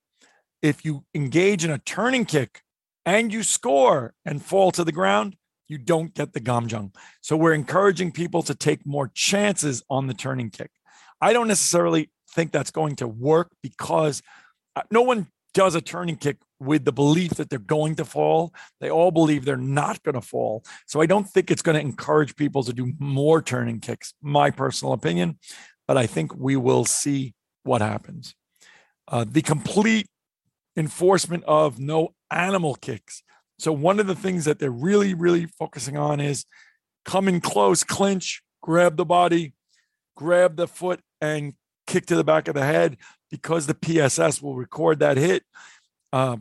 If 0.62 0.85
you 0.85 1.05
engage 1.15 1.65
in 1.65 1.71
a 1.71 1.79
turning 1.79 2.25
kick 2.25 2.62
and 3.07 3.33
you 3.33 3.43
score 3.43 4.15
and 4.25 4.45
fall 4.45 4.73
to 4.73 4.85
the 4.85 4.93
ground, 4.93 5.37
you 5.69 5.79
don't 5.79 6.12
get 6.12 6.33
the 6.33 6.41
gamjang. 6.41 6.93
So 7.21 7.37
we're 7.37 7.55
encouraging 7.55 8.12
people 8.12 8.43
to 8.43 8.55
take 8.55 8.85
more 8.85 9.11
chances 9.15 9.83
on 9.89 10.09
the 10.09 10.15
turning 10.15 10.50
kick. 10.50 10.71
I 11.21 11.33
don't 11.33 11.49
necessarily 11.49 12.11
think 12.35 12.50
that's 12.50 12.71
going 12.71 12.97
to 12.97 13.09
work 13.09 13.53
because 13.62 14.23
uh, 14.75 14.83
no 14.91 15.03
one 15.03 15.29
does 15.55 15.75
a 15.75 15.81
turning 15.81 16.17
kick 16.17 16.39
with 16.61 16.85
the 16.85 16.93
belief 16.93 17.33
that 17.33 17.49
they're 17.49 17.59
going 17.59 17.97
to 17.97 18.05
fall. 18.05 18.52
They 18.81 18.90
all 18.90 19.11
believe 19.11 19.45
they're 19.45 19.57
not 19.57 20.02
going 20.02 20.14
to 20.14 20.21
fall. 20.21 20.62
So 20.87 21.00
I 21.00 21.07
don't 21.07 21.29
think 21.29 21.50
it's 21.50 21.62
going 21.62 21.75
to 21.75 21.81
encourage 21.81 22.37
people 22.37 22.62
to 22.64 22.73
do 22.73 22.93
more 22.99 23.40
turning 23.40 23.81
kicks, 23.81 24.14
my 24.23 24.50
personal 24.50 24.93
opinion. 24.93 25.38
But 25.88 25.97
I 25.97 26.07
think 26.07 26.37
we 26.37 26.57
will 26.57 26.85
see 26.85 27.35
what 27.64 27.81
happens. 27.81 28.35
Uh, 29.09 29.25
the 29.29 29.43
complete 29.43 30.07
enforcement 30.76 31.45
of 31.45 31.81
no 31.81 32.14
animal 32.31 32.75
kicks. 32.76 33.23
So 33.59 33.73
one 33.73 33.99
of 33.99 34.07
the 34.07 34.14
things 34.14 34.45
that 34.45 34.59
they're 34.59 34.71
really, 34.71 35.14
really 35.14 35.47
focusing 35.47 35.97
on 35.97 36.21
is 36.21 36.45
come 37.05 37.26
in 37.26 37.40
close, 37.40 37.83
clinch, 37.85 38.43
grab 38.62 38.97
the 38.97 39.05
body, 39.05 39.55
grab 40.17 40.57
the 40.57 40.69
foot, 40.69 41.00
and 41.21 41.55
kick 41.87 42.07
to 42.07 42.17
the 42.17 42.25
back 42.25 42.49
of 42.49 42.55
the 42.55 42.64
head 42.64 42.97
because 43.31 43.67
the 43.67 43.75
PSS 43.75 44.40
will 44.40 44.55
record 44.55 45.00
that 45.00 45.17
hit. 45.17 45.43
Uh, 46.12 46.37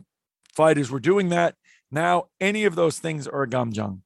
fighters 0.60 0.90
were 0.90 1.00
doing 1.00 1.30
that. 1.30 1.54
Now, 1.90 2.26
any 2.38 2.66
of 2.66 2.74
those 2.74 2.98
things 2.98 3.26
are 3.26 3.44
a 3.44 3.48
gamjang, 3.48 4.00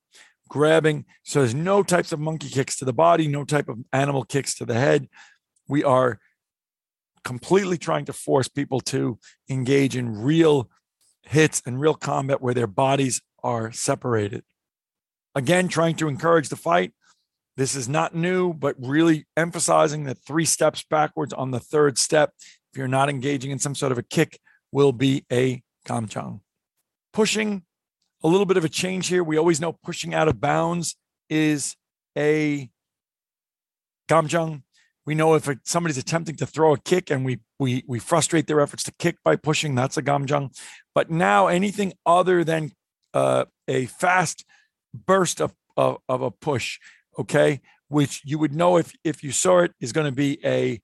grabbing. 0.49 1.04
So 1.25 1.40
there's 1.40 1.52
no 1.52 1.82
types 1.82 2.12
of 2.12 2.20
monkey 2.20 2.49
kicks 2.49 2.76
to 2.78 2.84
the 2.84 2.92
body, 2.92 3.26
no 3.26 3.44
type 3.44 3.68
of 3.68 3.78
animal 3.92 4.25
kicks 4.25 4.54
to 4.58 4.64
the 4.64 4.75
head. 4.75 5.08
We 5.66 5.82
are 5.82 6.20
completely 7.25 7.76
trying 7.76 8.04
to 8.04 8.12
force 8.12 8.46
people 8.46 8.78
to 8.92 9.18
engage 9.50 9.96
in 9.96 10.16
real 10.16 10.70
hits 11.23 11.61
and 11.66 11.80
real 11.80 11.94
combat 11.94 12.40
where 12.40 12.54
their 12.54 12.68
bodies 12.68 13.20
are 13.42 13.73
separated. 13.73 14.44
Again, 15.34 15.66
trying 15.66 15.96
to 15.96 16.06
encourage 16.06 16.50
the 16.50 16.62
fight. 16.70 16.92
This 17.56 17.75
is 17.75 17.88
not 17.88 18.14
new, 18.14 18.54
but 18.54 18.76
really 18.78 19.26
emphasizing 19.37 20.04
that 20.04 20.25
three 20.25 20.44
steps 20.44 20.84
backwards 20.88 21.32
on 21.32 21.50
the 21.50 21.64
third 21.73 21.99
step, 21.99 22.30
if 22.70 22.78
you're 22.78 22.87
not 22.87 23.08
engaging 23.08 23.50
in 23.50 23.58
some 23.58 23.75
sort 23.75 23.90
of 23.90 23.99
a 23.99 24.04
kick, 24.04 24.38
will 24.70 24.92
be 24.92 25.25
a 25.32 25.64
gamjang. 25.84 26.40
Pushing, 27.14 27.62
a 28.25 28.28
little 28.28 28.44
bit 28.44 28.56
of 28.56 28.64
a 28.64 28.68
change 28.68 29.06
here. 29.06 29.23
We 29.23 29.38
always 29.38 29.61
know 29.61 29.73
pushing 29.73 30.12
out 30.12 30.26
of 30.26 30.40
bounds 30.40 30.97
is 31.30 31.76
a 32.18 32.68
gamjang. 34.11 34.62
We 35.06 35.14
know 35.14 35.35
if 35.35 35.49
somebody's 35.64 35.97
attempting 35.97 36.35
to 36.37 36.47
throw 36.47 36.73
a 36.73 36.78
kick 36.78 37.11
and 37.11 37.25
we 37.25 37.38
we 37.61 37.85
we 37.87 38.00
frustrate 38.00 38.49
their 38.49 38.61
efforts 38.61 38.83
to 38.85 38.92
kick 38.99 39.18
by 39.23 39.37
pushing, 39.37 39.76
that's 39.76 39.97
a 39.97 40.02
gamjang. 40.02 40.59
But 40.92 41.09
now 41.09 41.47
anything 41.47 41.92
other 42.04 42.42
than 42.42 42.73
uh, 43.12 43.44
a 43.68 43.87
fast 43.87 44.44
burst 44.92 45.40
of, 45.40 45.54
of, 45.76 45.99
of 46.09 46.21
a 46.21 46.33
push, 46.33 46.80
okay, 47.16 47.61
which 47.87 48.23
you 48.25 48.40
would 48.40 48.54
know 48.54 48.76
if 48.76 48.92
if 49.04 49.23
you 49.23 49.30
saw 49.30 49.61
it 49.61 49.73
is 49.80 49.92
going 49.92 50.06
to 50.06 50.16
be 50.16 50.40
a 50.44 50.80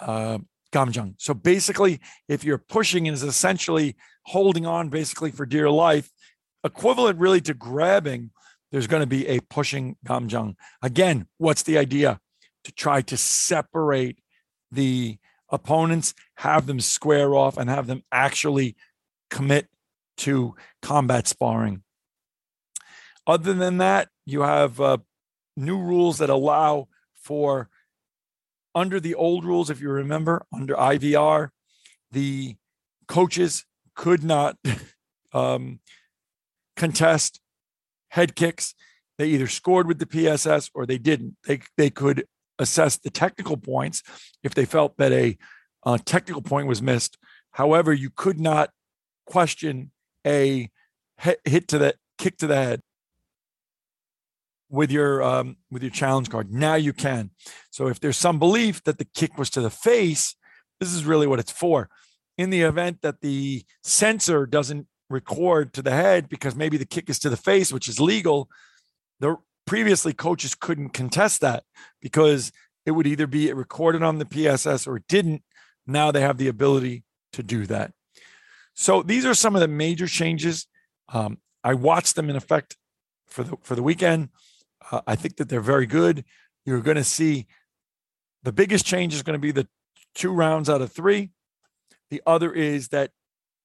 uh, 0.00 0.38
gamjang. 0.72 1.14
So 1.18 1.32
basically, 1.32 2.00
if 2.28 2.42
you're 2.42 2.58
pushing 2.58 3.06
and 3.06 3.14
is 3.14 3.22
essentially 3.22 3.94
holding 4.24 4.66
on 4.66 4.88
basically 4.88 5.30
for 5.30 5.46
dear 5.46 5.70
life, 5.70 6.10
equivalent 6.64 7.18
really 7.18 7.40
to 7.42 7.54
grabbing, 7.54 8.30
there's 8.72 8.86
going 8.86 9.02
to 9.02 9.06
be 9.06 9.26
a 9.28 9.40
pushing 9.40 9.96
gamjang. 10.04 10.56
Again, 10.82 11.26
what's 11.38 11.62
the 11.62 11.78
idea? 11.78 12.20
To 12.64 12.72
try 12.72 13.02
to 13.02 13.16
separate 13.16 14.18
the 14.72 15.18
opponents, 15.50 16.14
have 16.36 16.66
them 16.66 16.80
square 16.80 17.34
off, 17.34 17.56
and 17.58 17.68
have 17.68 17.86
them 17.86 18.02
actually 18.10 18.74
commit 19.30 19.68
to 20.16 20.54
combat 20.80 21.28
sparring. 21.28 21.82
Other 23.26 23.52
than 23.52 23.78
that, 23.78 24.08
you 24.26 24.42
have 24.42 24.80
uh, 24.80 24.98
new 25.56 25.78
rules 25.78 26.18
that 26.18 26.30
allow 26.30 26.88
for, 27.14 27.68
under 28.74 28.98
the 28.98 29.14
old 29.14 29.44
rules, 29.44 29.70
if 29.70 29.80
you 29.80 29.90
remember, 29.90 30.46
under 30.52 30.74
IVR, 30.74 31.50
the 32.10 32.56
coaches 33.06 33.64
could 33.94 34.24
not 34.24 34.56
um, 35.32 35.80
contest 36.76 37.40
head 38.08 38.34
kicks. 38.34 38.74
They 39.18 39.28
either 39.28 39.46
scored 39.46 39.86
with 39.86 39.98
the 39.98 40.06
PSS 40.06 40.70
or 40.74 40.86
they 40.86 40.98
didn't. 40.98 41.36
They, 41.46 41.60
they 41.76 41.90
could 41.90 42.24
assess 42.58 42.96
the 42.96 43.10
technical 43.10 43.56
points 43.56 44.02
if 44.42 44.54
they 44.54 44.64
felt 44.64 44.96
that 44.98 45.12
a 45.12 45.36
uh, 45.84 45.98
technical 46.04 46.42
point 46.42 46.66
was 46.66 46.82
missed. 46.82 47.18
However, 47.52 47.92
you 47.92 48.10
could 48.10 48.40
not 48.40 48.70
question 49.26 49.90
a 50.26 50.70
hit 51.18 51.68
to 51.68 51.78
the 51.78 51.94
kick 52.18 52.36
to 52.38 52.46
the 52.46 52.56
head 52.56 52.80
with 54.68 54.90
your 54.90 55.22
um, 55.22 55.56
with 55.70 55.82
your 55.82 55.90
challenge 55.90 56.30
card. 56.30 56.52
Now 56.52 56.74
you 56.74 56.92
can. 56.92 57.30
So 57.70 57.88
if 57.88 58.00
there's 58.00 58.16
some 58.16 58.38
belief 58.38 58.82
that 58.84 58.98
the 58.98 59.06
kick 59.14 59.38
was 59.38 59.50
to 59.50 59.60
the 59.60 59.70
face, 59.70 60.34
this 60.80 60.92
is 60.92 61.04
really 61.04 61.26
what 61.26 61.38
it's 61.38 61.52
for. 61.52 61.88
In 62.36 62.50
the 62.50 62.62
event 62.62 63.02
that 63.02 63.20
the 63.20 63.64
sensor 63.82 64.46
doesn't 64.46 64.88
record 65.08 65.72
to 65.74 65.82
the 65.82 65.92
head 65.92 66.28
because 66.28 66.56
maybe 66.56 66.76
the 66.76 66.84
kick 66.84 67.08
is 67.08 67.18
to 67.20 67.30
the 67.30 67.36
face, 67.36 67.72
which 67.72 67.88
is 67.88 68.00
legal, 68.00 68.48
the 69.20 69.36
previously 69.66 70.12
coaches 70.12 70.54
couldn't 70.54 70.90
contest 70.90 71.40
that 71.40 71.64
because 72.00 72.52
it 72.86 72.90
would 72.90 73.06
either 73.06 73.26
be 73.26 73.52
recorded 73.52 74.02
on 74.02 74.18
the 74.18 74.26
PSS 74.26 74.86
or 74.86 74.96
it 74.96 75.04
didn't. 75.08 75.42
Now 75.86 76.10
they 76.10 76.20
have 76.20 76.38
the 76.38 76.48
ability 76.48 77.04
to 77.32 77.42
do 77.42 77.66
that. 77.66 77.92
So 78.74 79.02
these 79.02 79.24
are 79.24 79.34
some 79.34 79.54
of 79.54 79.60
the 79.60 79.68
major 79.68 80.06
changes. 80.06 80.66
Um, 81.08 81.38
I 81.62 81.74
watched 81.74 82.16
them 82.16 82.28
in 82.28 82.36
effect 82.36 82.76
for 83.26 83.44
the 83.44 83.56
for 83.62 83.74
the 83.74 83.82
weekend. 83.82 84.30
Uh, 84.90 85.00
I 85.06 85.16
think 85.16 85.36
that 85.36 85.48
they're 85.48 85.60
very 85.60 85.86
good. 85.86 86.24
You're 86.66 86.80
going 86.80 86.96
to 86.96 87.04
see 87.04 87.46
the 88.42 88.52
biggest 88.52 88.84
change 88.84 89.14
is 89.14 89.22
going 89.22 89.34
to 89.34 89.40
be 89.40 89.52
the 89.52 89.68
two 90.14 90.32
rounds 90.32 90.68
out 90.68 90.82
of 90.82 90.92
three. 90.92 91.30
The 92.14 92.22
other 92.28 92.52
is 92.52 92.90
that 92.90 93.10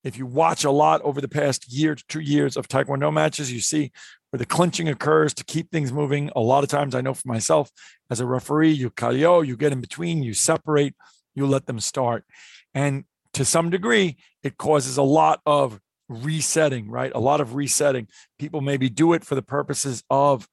if 0.03 0.17
you 0.17 0.25
watch 0.25 0.63
a 0.63 0.71
lot 0.71 1.03
over 1.03 1.21
the 1.21 1.27
past 1.27 1.71
year 1.71 1.93
to 1.93 2.03
two 2.07 2.19
years 2.19 2.57
of 2.57 2.67
Taekwondo 2.67 3.13
matches, 3.13 3.53
you 3.53 3.59
see 3.59 3.91
where 4.31 4.39
the 4.39 4.45
clinching 4.47 4.89
occurs 4.89 5.35
to 5.35 5.43
keep 5.43 5.69
things 5.69 5.93
moving. 5.93 6.31
A 6.35 6.39
lot 6.39 6.63
of 6.63 6.69
times, 6.71 6.95
I 6.95 7.01
know 7.01 7.13
for 7.13 7.27
myself 7.27 7.69
as 8.09 8.19
a 8.19 8.25
referee, 8.25 8.71
you 8.71 8.89
kaiyo, 8.89 9.45
you 9.45 9.55
get 9.55 9.71
in 9.71 9.81
between, 9.81 10.23
you 10.23 10.33
separate, 10.33 10.95
you 11.35 11.45
let 11.45 11.67
them 11.67 11.79
start. 11.79 12.25
And 12.73 13.03
to 13.33 13.45
some 13.45 13.69
degree, 13.69 14.17
it 14.41 14.57
causes 14.57 14.97
a 14.97 15.03
lot 15.03 15.41
of 15.45 15.79
resetting, 16.07 16.89
right? 16.89 17.11
A 17.13 17.19
lot 17.19 17.41
of 17.41 17.53
resetting. 17.53 18.07
People 18.39 18.61
maybe 18.61 18.89
do 18.89 19.13
it 19.13 19.23
for 19.23 19.35
the 19.35 19.43
purposes 19.43 20.03
of 20.09 20.49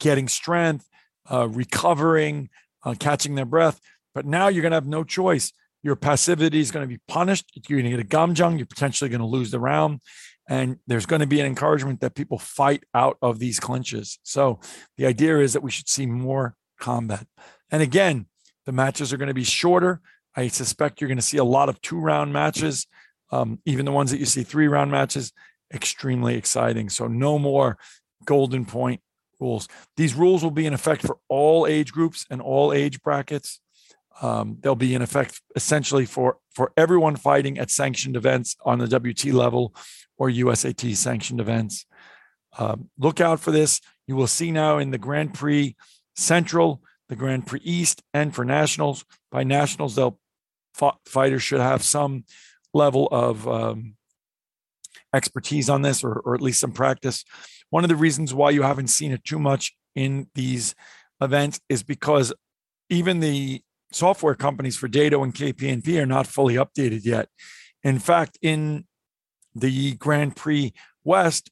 getting 0.00 0.26
strength, 0.26 0.88
uh, 1.30 1.46
recovering, 1.46 2.48
uh, 2.84 2.96
catching 2.98 3.36
their 3.36 3.44
breath. 3.44 3.78
But 4.16 4.26
now 4.26 4.48
you're 4.48 4.62
going 4.62 4.72
to 4.72 4.76
have 4.76 4.88
no 4.88 5.04
choice. 5.04 5.52
Your 5.88 5.96
passivity 5.96 6.60
is 6.60 6.70
going 6.70 6.86
to 6.86 6.86
be 6.86 7.00
punished. 7.08 7.46
You're 7.66 7.80
going 7.80 7.90
to 7.90 7.96
get 7.96 8.04
a 8.04 8.16
gamjang. 8.16 8.58
You're 8.58 8.66
potentially 8.66 9.08
going 9.08 9.22
to 9.22 9.26
lose 9.26 9.50
the 9.50 9.58
round. 9.58 10.02
And 10.46 10.76
there's 10.86 11.06
going 11.06 11.20
to 11.20 11.26
be 11.26 11.40
an 11.40 11.46
encouragement 11.46 12.00
that 12.00 12.14
people 12.14 12.38
fight 12.38 12.84
out 12.92 13.16
of 13.22 13.38
these 13.38 13.58
clinches. 13.58 14.18
So 14.22 14.60
the 14.98 15.06
idea 15.06 15.38
is 15.38 15.54
that 15.54 15.62
we 15.62 15.70
should 15.70 15.88
see 15.88 16.04
more 16.04 16.56
combat. 16.78 17.26
And 17.70 17.82
again, 17.82 18.26
the 18.66 18.72
matches 18.72 19.14
are 19.14 19.16
going 19.16 19.28
to 19.28 19.34
be 19.34 19.44
shorter. 19.44 20.02
I 20.36 20.48
suspect 20.48 21.00
you're 21.00 21.08
going 21.08 21.16
to 21.16 21.22
see 21.22 21.38
a 21.38 21.44
lot 21.44 21.70
of 21.70 21.80
two 21.80 21.98
round 21.98 22.34
matches, 22.34 22.86
um, 23.32 23.58
even 23.64 23.86
the 23.86 23.92
ones 23.92 24.10
that 24.10 24.20
you 24.20 24.26
see 24.26 24.42
three 24.42 24.68
round 24.68 24.90
matches. 24.90 25.32
Extremely 25.72 26.34
exciting. 26.34 26.90
So 26.90 27.06
no 27.06 27.38
more 27.38 27.78
golden 28.26 28.66
point 28.66 29.00
rules. 29.40 29.68
These 29.96 30.12
rules 30.12 30.42
will 30.42 30.50
be 30.50 30.66
in 30.66 30.74
effect 30.74 31.00
for 31.00 31.16
all 31.30 31.66
age 31.66 31.92
groups 31.92 32.26
and 32.28 32.42
all 32.42 32.74
age 32.74 33.00
brackets. 33.00 33.60
Um, 34.20 34.58
they'll 34.60 34.74
be 34.74 34.94
in 34.94 35.02
effect 35.02 35.40
essentially 35.54 36.04
for 36.04 36.38
for 36.50 36.72
everyone 36.76 37.16
fighting 37.16 37.58
at 37.58 37.70
sanctioned 37.70 38.16
events 38.16 38.56
on 38.64 38.78
the 38.78 38.88
WT 38.88 39.26
level 39.26 39.74
or 40.16 40.28
USAT 40.28 40.96
sanctioned 40.96 41.40
events. 41.40 41.86
Um, 42.58 42.90
look 42.98 43.20
out 43.20 43.38
for 43.38 43.52
this. 43.52 43.80
You 44.06 44.16
will 44.16 44.26
see 44.26 44.50
now 44.50 44.78
in 44.78 44.90
the 44.90 44.98
Grand 44.98 45.34
Prix 45.34 45.76
Central, 46.16 46.82
the 47.08 47.16
Grand 47.16 47.46
Prix 47.46 47.60
East, 47.62 48.02
and 48.12 48.34
for 48.34 48.44
nationals. 48.44 49.04
By 49.30 49.44
nationals, 49.44 49.94
they'll 49.94 50.18
fighters 51.06 51.42
should 51.42 51.60
have 51.60 51.82
some 51.82 52.24
level 52.72 53.08
of 53.10 53.46
um, 53.48 53.94
expertise 55.14 55.68
on 55.68 55.82
this, 55.82 56.04
or, 56.04 56.14
or 56.24 56.34
at 56.34 56.40
least 56.40 56.60
some 56.60 56.72
practice. 56.72 57.24
One 57.70 57.84
of 57.84 57.88
the 57.88 57.96
reasons 57.96 58.32
why 58.32 58.50
you 58.50 58.62
haven't 58.62 58.88
seen 58.88 59.12
it 59.12 59.24
too 59.24 59.38
much 59.38 59.74
in 59.94 60.28
these 60.34 60.74
events 61.20 61.60
is 61.68 61.82
because 61.82 62.32
even 62.88 63.20
the 63.20 63.62
software 63.90 64.34
companies 64.34 64.76
for 64.76 64.88
Daedo 64.88 65.22
and 65.22 65.34
KPNP 65.34 66.00
are 66.00 66.06
not 66.06 66.26
fully 66.26 66.54
updated 66.54 67.04
yet. 67.04 67.28
In 67.82 67.98
fact, 67.98 68.38
in 68.42 68.86
the 69.54 69.94
Grand 69.94 70.36
Prix 70.36 70.72
West, 71.04 71.50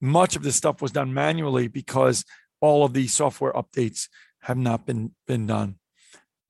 much 0.00 0.36
of 0.36 0.42
this 0.42 0.56
stuff 0.56 0.82
was 0.82 0.92
done 0.92 1.14
manually 1.14 1.68
because 1.68 2.24
all 2.60 2.84
of 2.84 2.92
the 2.92 3.06
software 3.06 3.52
updates 3.52 4.08
have 4.40 4.56
not 4.56 4.86
been 4.86 5.14
been 5.26 5.46
done. 5.46 5.76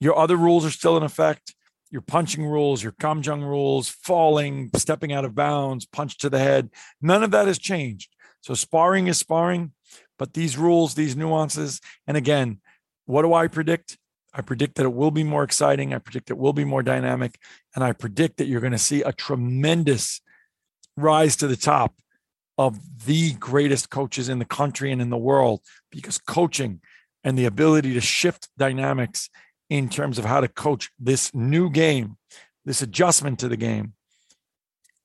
Your 0.00 0.18
other 0.18 0.36
rules 0.36 0.64
are 0.64 0.70
still 0.70 0.96
in 0.96 1.02
effect. 1.02 1.54
Your 1.90 2.02
punching 2.02 2.44
rules, 2.44 2.82
your 2.82 2.92
gamjang 2.92 3.42
rules, 3.42 3.88
falling, 3.88 4.70
stepping 4.76 5.12
out 5.12 5.24
of 5.24 5.34
bounds, 5.34 5.86
punch 5.86 6.18
to 6.18 6.28
the 6.28 6.38
head, 6.38 6.70
none 7.00 7.22
of 7.22 7.30
that 7.30 7.46
has 7.46 7.58
changed. 7.58 8.14
So 8.40 8.54
sparring 8.54 9.06
is 9.06 9.18
sparring, 9.18 9.72
but 10.18 10.34
these 10.34 10.58
rules, 10.58 10.94
these 10.94 11.16
nuances, 11.16 11.80
and 12.06 12.16
again, 12.16 12.60
what 13.06 13.22
do 13.22 13.32
I 13.32 13.46
predict? 13.46 13.98
I 14.36 14.42
predict 14.42 14.74
that 14.74 14.84
it 14.84 14.92
will 14.92 15.10
be 15.10 15.24
more 15.24 15.42
exciting. 15.42 15.94
I 15.94 15.98
predict 15.98 16.30
it 16.30 16.36
will 16.36 16.52
be 16.52 16.64
more 16.64 16.82
dynamic. 16.82 17.38
And 17.74 17.82
I 17.82 17.92
predict 17.92 18.36
that 18.36 18.46
you're 18.46 18.60
going 18.60 18.72
to 18.72 18.78
see 18.78 19.00
a 19.00 19.12
tremendous 19.12 20.20
rise 20.94 21.36
to 21.36 21.46
the 21.46 21.56
top 21.56 21.94
of 22.58 22.78
the 23.06 23.32
greatest 23.34 23.88
coaches 23.88 24.28
in 24.28 24.38
the 24.38 24.44
country 24.44 24.92
and 24.92 25.00
in 25.00 25.08
the 25.08 25.16
world 25.16 25.62
because 25.90 26.18
coaching 26.18 26.80
and 27.24 27.38
the 27.38 27.46
ability 27.46 27.94
to 27.94 28.00
shift 28.00 28.48
dynamics 28.58 29.30
in 29.70 29.88
terms 29.88 30.18
of 30.18 30.26
how 30.26 30.40
to 30.40 30.48
coach 30.48 30.90
this 30.98 31.34
new 31.34 31.70
game, 31.70 32.18
this 32.64 32.82
adjustment 32.82 33.38
to 33.38 33.48
the 33.48 33.56
game, 33.56 33.94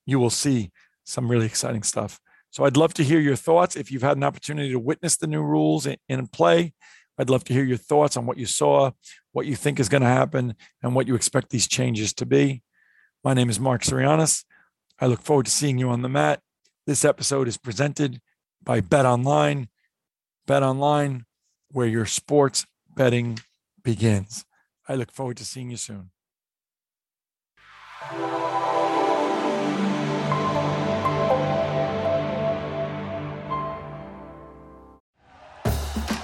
you 0.05 0.19
will 0.19 0.29
see 0.29 0.71
some 1.05 1.31
really 1.31 1.45
exciting 1.45 1.83
stuff. 1.83 2.19
So 2.51 2.65
I'd 2.65 2.77
love 2.77 2.93
to 2.95 3.03
hear 3.03 3.19
your 3.19 3.37
thoughts. 3.37 3.77
If 3.77 3.91
you've 3.91 4.01
had 4.01 4.17
an 4.17 4.23
opportunity 4.23 4.71
to 4.71 4.79
witness 4.79 5.15
the 5.15 5.27
new 5.27 5.41
rules 5.41 5.87
in, 5.87 6.27
play, 6.27 6.73
I'd 7.21 7.29
love 7.29 7.43
to 7.43 7.53
hear 7.53 7.63
your 7.63 7.77
thoughts 7.77 8.17
on 8.17 8.25
what 8.25 8.39
you 8.39 8.47
saw, 8.47 8.89
what 9.31 9.45
you 9.45 9.55
think 9.55 9.79
is 9.79 9.89
going 9.89 10.01
to 10.01 10.07
happen, 10.07 10.55
and 10.81 10.95
what 10.95 11.05
you 11.07 11.13
expect 11.13 11.51
these 11.51 11.67
changes 11.67 12.15
to 12.15 12.25
be. 12.25 12.63
My 13.23 13.35
name 13.35 13.47
is 13.47 13.59
Mark 13.59 13.83
Sirianis. 13.83 14.43
I 14.99 15.05
look 15.05 15.21
forward 15.21 15.45
to 15.45 15.51
seeing 15.51 15.77
you 15.77 15.91
on 15.91 16.01
the 16.01 16.09
mat. 16.09 16.41
This 16.87 17.05
episode 17.05 17.47
is 17.47 17.57
presented 17.57 18.21
by 18.63 18.81
Bet 18.81 19.05
Online. 19.05 19.69
Bet 20.47 20.63
Online, 20.63 21.25
where 21.69 21.85
your 21.85 22.07
sports 22.07 22.65
betting 22.95 23.37
begins. 23.83 24.43
I 24.87 24.95
look 24.95 25.11
forward 25.11 25.37
to 25.37 25.45
seeing 25.45 25.69
you 25.69 25.77
soon. 25.77 26.09